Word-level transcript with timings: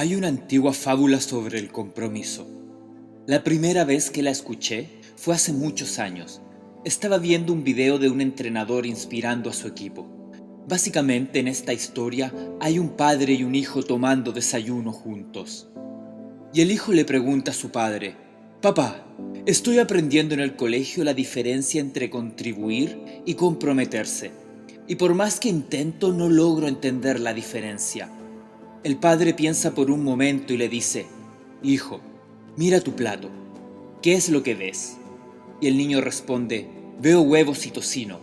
Hay 0.00 0.14
una 0.14 0.28
antigua 0.28 0.72
fábula 0.72 1.20
sobre 1.20 1.58
el 1.58 1.70
compromiso. 1.70 2.48
La 3.26 3.44
primera 3.44 3.84
vez 3.84 4.10
que 4.10 4.22
la 4.22 4.30
escuché 4.30 4.88
fue 5.14 5.34
hace 5.34 5.52
muchos 5.52 5.98
años. 5.98 6.40
Estaba 6.86 7.18
viendo 7.18 7.52
un 7.52 7.64
video 7.64 7.98
de 7.98 8.08
un 8.08 8.22
entrenador 8.22 8.86
inspirando 8.86 9.50
a 9.50 9.52
su 9.52 9.68
equipo. 9.68 10.06
Básicamente 10.66 11.38
en 11.38 11.48
esta 11.48 11.74
historia 11.74 12.32
hay 12.60 12.78
un 12.78 12.96
padre 12.96 13.34
y 13.34 13.44
un 13.44 13.54
hijo 13.54 13.82
tomando 13.82 14.32
desayuno 14.32 14.90
juntos. 14.90 15.68
Y 16.54 16.62
el 16.62 16.70
hijo 16.70 16.92
le 16.92 17.04
pregunta 17.04 17.50
a 17.50 17.54
su 17.54 17.70
padre, 17.70 18.16
Papá, 18.62 19.04
estoy 19.44 19.80
aprendiendo 19.80 20.32
en 20.32 20.40
el 20.40 20.56
colegio 20.56 21.04
la 21.04 21.12
diferencia 21.12 21.78
entre 21.78 22.08
contribuir 22.08 23.22
y 23.26 23.34
comprometerse. 23.34 24.30
Y 24.88 24.94
por 24.94 25.12
más 25.12 25.38
que 25.38 25.50
intento 25.50 26.10
no 26.10 26.30
logro 26.30 26.68
entender 26.68 27.20
la 27.20 27.34
diferencia. 27.34 28.10
El 28.82 28.96
padre 28.96 29.34
piensa 29.34 29.74
por 29.74 29.90
un 29.90 30.02
momento 30.02 30.54
y 30.54 30.56
le 30.56 30.70
dice, 30.70 31.04
Hijo, 31.62 32.00
mira 32.56 32.80
tu 32.80 32.96
plato. 32.96 33.28
¿Qué 34.00 34.14
es 34.14 34.30
lo 34.30 34.42
que 34.42 34.54
ves? 34.54 34.96
Y 35.60 35.66
el 35.66 35.76
niño 35.76 36.00
responde, 36.00 36.66
Veo 36.98 37.20
huevos 37.20 37.66
y 37.66 37.72
tocino. 37.72 38.20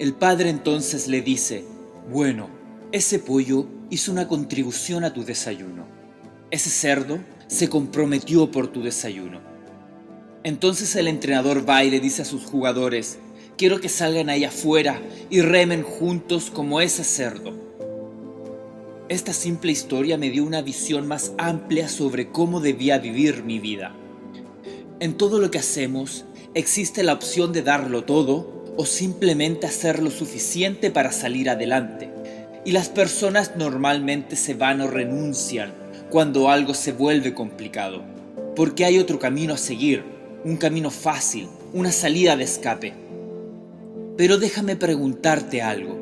El 0.00 0.14
padre 0.14 0.50
entonces 0.50 1.06
le 1.06 1.22
dice, 1.22 1.64
Bueno, 2.10 2.48
ese 2.90 3.20
pollo 3.20 3.66
hizo 3.90 4.10
una 4.10 4.26
contribución 4.26 5.04
a 5.04 5.14
tu 5.14 5.24
desayuno. 5.24 5.86
Ese 6.50 6.70
cerdo 6.70 7.20
se 7.46 7.68
comprometió 7.68 8.50
por 8.50 8.72
tu 8.72 8.82
desayuno. 8.82 9.40
Entonces 10.42 10.96
el 10.96 11.06
entrenador 11.06 11.68
va 11.68 11.84
y 11.84 11.90
le 11.90 12.00
dice 12.00 12.22
a 12.22 12.24
sus 12.24 12.44
jugadores, 12.44 13.18
quiero 13.56 13.80
que 13.80 13.88
salgan 13.88 14.30
ahí 14.30 14.42
afuera 14.42 15.00
y 15.30 15.42
remen 15.42 15.84
juntos 15.84 16.50
como 16.50 16.80
ese 16.80 17.04
cerdo. 17.04 17.59
Esta 19.10 19.32
simple 19.32 19.72
historia 19.72 20.16
me 20.16 20.30
dio 20.30 20.44
una 20.44 20.62
visión 20.62 21.08
más 21.08 21.32
amplia 21.36 21.88
sobre 21.88 22.28
cómo 22.28 22.60
debía 22.60 22.98
vivir 22.98 23.42
mi 23.42 23.58
vida. 23.58 23.92
En 25.00 25.14
todo 25.14 25.40
lo 25.40 25.50
que 25.50 25.58
hacemos 25.58 26.26
existe 26.54 27.02
la 27.02 27.14
opción 27.14 27.52
de 27.52 27.62
darlo 27.62 28.04
todo 28.04 28.72
o 28.76 28.86
simplemente 28.86 29.66
hacer 29.66 30.00
lo 30.00 30.12
suficiente 30.12 30.92
para 30.92 31.10
salir 31.10 31.50
adelante. 31.50 32.08
Y 32.64 32.70
las 32.70 32.88
personas 32.88 33.56
normalmente 33.56 34.36
se 34.36 34.54
van 34.54 34.80
o 34.80 34.86
renuncian 34.86 35.74
cuando 36.08 36.48
algo 36.48 36.72
se 36.72 36.92
vuelve 36.92 37.34
complicado, 37.34 38.04
porque 38.54 38.84
hay 38.84 39.00
otro 39.00 39.18
camino 39.18 39.54
a 39.54 39.58
seguir, 39.58 40.04
un 40.44 40.56
camino 40.56 40.88
fácil, 40.92 41.48
una 41.72 41.90
salida 41.90 42.36
de 42.36 42.44
escape. 42.44 42.94
Pero 44.16 44.38
déjame 44.38 44.76
preguntarte 44.76 45.62
algo. 45.62 45.99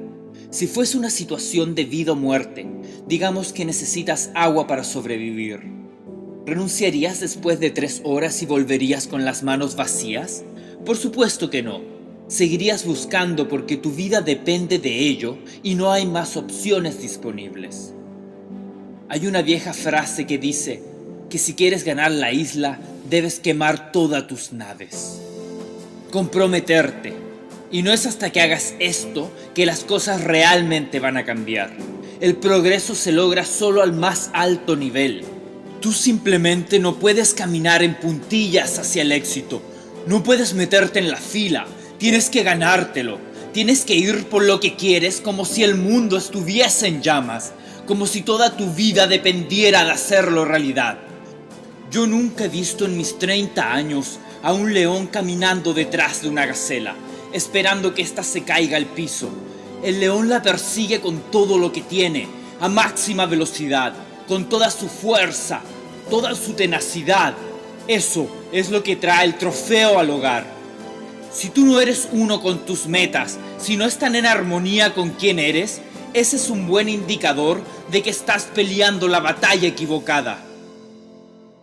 Si 0.51 0.67
fuese 0.67 0.97
una 0.97 1.11
situación 1.11 1.75
de 1.75 1.85
vida 1.85 2.13
o 2.13 2.17
muerte, 2.17 2.67
digamos 3.07 3.53
que 3.53 3.67
necesitas 3.67 4.31
agua 4.35 4.67
para 4.67 4.83
sobrevivir, 4.83 5.61
¿renunciarías 6.47 7.21
después 7.21 7.61
de 7.61 7.69
tres 7.69 8.01
horas 8.03 8.41
y 8.43 8.47
volverías 8.47 9.07
con 9.07 9.27
las 9.27 9.43
manos 9.43 9.77
vacías? 9.77 10.45
Por 10.87 10.97
supuesto 10.97 11.51
que 11.51 11.63
no. 11.63 11.83
Seguirías 12.29 12.87
buscando 12.87 13.47
porque 13.47 13.77
tu 13.77 13.91
vida 13.91 14.23
depende 14.23 14.79
de 14.79 14.99
ello 14.99 15.37
y 15.63 15.75
no 15.75 15.93
hay 15.93 16.07
más 16.07 16.35
opciones 16.39 17.03
disponibles. 17.03 17.93
Hay 19.11 19.27
una 19.27 19.43
vieja 19.43 19.75
frase 19.75 20.27
que 20.27 20.39
dice 20.39 20.83
que 21.29 21.37
si 21.37 21.53
quieres 21.53 21.85
ganar 21.85 22.11
la 22.11 22.33
isla, 22.33 22.81
debes 23.11 23.39
quemar 23.39 23.93
todas 23.93 24.27
tus 24.27 24.53
naves. 24.55 25.21
Comprometerte 26.11 27.28
y 27.71 27.83
no 27.83 27.93
es 27.93 28.07
hasta 28.07 28.31
que 28.31 28.41
hagas 28.41 28.75
esto 28.79 29.31
que 29.55 29.67
las 29.67 29.85
cosas 29.85 30.25
realmente 30.25 31.01
van 31.01 31.17
a 31.17 31.25
cambiar. 31.25 31.71
El 32.21 32.37
progreso 32.37 32.95
se 32.95 33.13
logra 33.13 33.45
solo 33.45 33.83
al 33.83 33.93
más 33.93 34.31
alto 34.33 34.75
nivel. 34.75 35.25
Tú 35.81 35.93
simplemente 35.93 36.79
no 36.79 36.99
puedes 36.99 37.35
caminar 37.35 37.83
en 37.83 37.95
puntillas 37.95 38.79
hacia 38.79 39.03
el 39.03 39.13
éxito. 39.13 39.63
No 40.07 40.23
puedes 40.23 40.55
meterte 40.55 40.99
en 40.99 41.11
la 41.11 41.19
fila. 41.19 41.67
Tienes 41.99 42.31
que 42.31 42.43
ganártelo. 42.43 43.19
Tienes 43.53 43.85
que 43.85 43.95
ir 43.95 44.25
por 44.27 44.45
lo 44.45 44.61
que 44.61 44.75
quieres 44.75 45.21
como 45.21 45.45
si 45.45 45.63
el 45.63 45.77
mundo 45.77 46.17
estuviese 46.17 46.89
en 46.89 47.03
llamas. 47.03 47.53
Como 47.87 48.07
si 48.07 48.23
toda 48.23 48.57
tu 48.57 48.73
vida 48.73 49.07
dependiera 49.07 49.85
de 49.85 49.93
hacerlo 49.93 50.45
realidad. 50.45 50.99
Yo 51.91 52.07
nunca 52.07 52.47
he 52.47 52.49
visto 52.49 52.85
en 52.85 52.97
mis 52.97 53.19
30 53.19 53.73
años 53.73 54.19
a 54.43 54.53
un 54.53 54.75
león 54.75 55.07
caminando 55.07 55.73
detrás 55.73 56.23
de 56.23 56.29
una 56.29 56.47
gacela 56.47 56.95
esperando 57.33 57.95
que 57.95 58.03
ésta 58.03 58.23
se 58.23 58.43
caiga 58.43 58.77
al 58.77 58.87
piso. 58.87 59.31
El 59.83 60.01
león 60.01 60.29
la 60.29 60.43
persigue 60.43 61.01
con 61.01 61.31
todo 61.31 61.59
lo 61.59 61.73
que 61.73 61.83
tiene, 61.83 62.29
a 62.61 62.69
máxima 62.69 63.27
velocidad, 63.27 63.93
con 64.27 64.49
toda 64.49 64.71
su 64.71 64.89
fuerza, 64.89 65.61
toda 66.11 66.35
su 66.35 66.55
tenacidad. 66.55 67.35
Eso 67.87 68.29
es 68.53 68.71
lo 68.71 68.83
que 68.83 68.97
trae 68.97 69.25
el 69.25 69.39
trofeo 69.39 69.99
al 69.99 70.11
hogar. 70.11 70.47
Si 71.33 71.51
tú 71.51 71.65
no 71.65 71.81
eres 71.81 72.09
uno 72.13 72.41
con 72.41 72.65
tus 72.65 72.87
metas, 72.87 73.39
si 73.59 73.77
no 73.77 73.85
están 73.85 74.17
en 74.17 74.27
armonía 74.27 74.95
con 74.95 75.11
quién 75.11 75.39
eres, 75.39 75.81
ese 76.15 76.37
es 76.37 76.49
un 76.49 76.67
buen 76.67 76.89
indicador 76.89 77.63
de 77.91 78.03
que 78.03 78.11
estás 78.11 78.45
peleando 78.55 79.09
la 79.09 79.21
batalla 79.21 79.69
equivocada. 79.69 80.45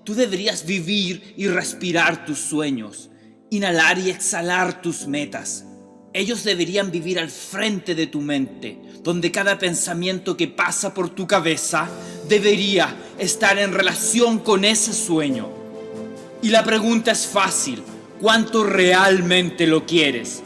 Tú 0.04 0.14
deberías 0.14 0.66
vivir 0.66 1.34
y 1.36 1.48
respirar 1.48 2.26
tus 2.26 2.40
sueños 2.40 3.10
inhalar 3.56 3.98
y 4.00 4.10
exhalar 4.10 4.82
tus 4.82 5.08
metas. 5.08 5.66
Ellos 6.14 6.44
deberían 6.44 6.92
vivir 6.92 7.20
al 7.20 7.30
frente 7.30 7.94
de 7.94 8.08
tu 8.08 8.22
mente, 8.22 8.80
donde 9.04 9.32
cada 9.32 9.58
pensamiento 9.60 10.38
que 10.38 10.48
pasa 10.48 10.94
por 10.94 11.10
tu 11.10 11.28
cabeza 11.28 11.90
debería 12.30 12.96
estar 13.18 13.58
en 13.60 13.74
relación 13.74 14.40
con 14.40 14.64
ese 14.64 14.94
sueño. 14.94 15.50
Y 16.42 16.50
la 16.50 16.64
pregunta 16.64 17.12
es 17.12 17.26
fácil, 17.26 17.84
¿cuánto 18.22 18.64
realmente 18.64 19.68
lo 19.68 19.86
quieres? 19.86 20.42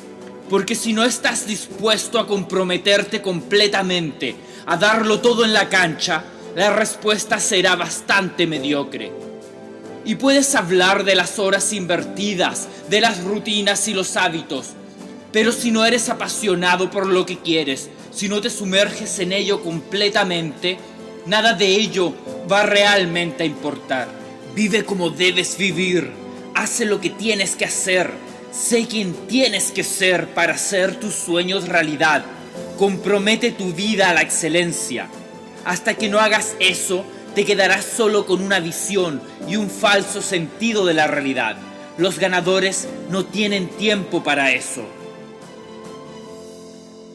Porque 0.50 0.74
si 0.74 0.94
no 0.94 1.04
estás 1.04 1.46
dispuesto 1.46 2.20
a 2.20 2.26
comprometerte 2.26 3.22
completamente, 3.22 4.36
a 4.66 4.78
darlo 4.78 5.20
todo 5.20 5.46
en 5.46 5.54
la 5.54 5.70
cancha, 5.70 6.24
la 6.56 6.74
respuesta 6.74 7.40
será 7.40 7.76
bastante 7.76 8.48
mediocre. 8.48 9.29
Y 10.10 10.16
puedes 10.16 10.56
hablar 10.56 11.04
de 11.04 11.14
las 11.14 11.38
horas 11.38 11.72
invertidas, 11.72 12.68
de 12.90 13.00
las 13.00 13.24
rutinas 13.24 13.88
y 13.88 13.94
los 13.94 14.18
hábitos. 14.18 14.70
Pero 15.32 15.52
si 15.52 15.70
no 15.70 15.86
eres 15.86 16.10
apasionado 16.10 16.90
por 16.90 17.06
lo 17.06 17.28
que 17.28 17.38
quieres, 17.38 17.92
si 18.10 18.28
no 18.28 18.42
te 18.42 18.50
sumerges 18.50 19.20
en 19.20 19.34
ello 19.34 19.62
completamente, 19.62 20.80
nada 21.28 21.54
de 21.54 21.68
ello 21.68 22.16
va 22.52 22.64
realmente 22.64 23.44
a 23.44 23.46
importar. 23.46 24.08
Vive 24.56 24.84
como 24.84 25.12
debes 25.12 25.60
vivir. 25.60 26.10
Hace 26.56 26.86
lo 26.86 27.00
que 27.00 27.12
tienes 27.12 27.56
que 27.56 27.66
hacer. 27.66 28.10
Sé 28.52 28.88
quien 28.88 29.14
tienes 29.28 29.70
que 29.70 29.84
ser 29.84 30.34
para 30.34 30.56
hacer 30.56 31.00
tus 31.00 31.14
sueños 31.14 31.68
realidad. 31.68 32.26
Compromete 32.80 33.52
tu 33.52 33.74
vida 33.74 34.10
a 34.10 34.16
la 34.16 34.24
excelencia. 34.24 35.08
Hasta 35.66 35.94
que 35.94 36.10
no 36.10 36.18
hagas 36.18 36.56
eso, 36.60 37.06
te 37.36 37.46
quedarás 37.46 37.86
solo 37.86 38.26
con 38.26 38.42
una 38.42 38.60
visión 38.60 39.22
y 39.48 39.56
un 39.56 39.70
falso 39.70 40.22
sentido 40.22 40.86
de 40.86 40.94
la 40.94 41.08
realidad. 41.08 41.58
Los 41.98 42.20
ganadores 42.20 42.88
no 43.10 43.26
tienen 43.26 43.70
tiempo 43.70 44.24
para 44.24 44.52
eso. 44.52 44.84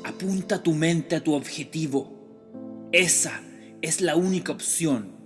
Apunta 0.04 0.62
tu 0.62 0.72
mente 0.74 1.16
a 1.16 1.24
tu 1.24 1.34
objetivo. 1.34 2.12
Esa 2.92 3.40
es 3.82 4.00
la 4.00 4.16
única 4.16 4.52
opción. 4.52 5.16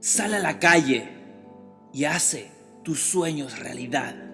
Sal 0.00 0.34
a 0.34 0.38
la 0.38 0.58
calle 0.58 1.08
y 1.92 2.04
hace 2.04 2.50
tus 2.82 3.00
sueños 3.00 3.58
realidad. 3.58 4.31